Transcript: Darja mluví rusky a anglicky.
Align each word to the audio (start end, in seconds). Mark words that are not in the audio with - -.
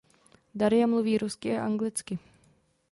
Darja 0.55 0.87
mluví 0.87 1.17
rusky 1.17 1.57
a 1.57 1.65
anglicky. 1.65 2.19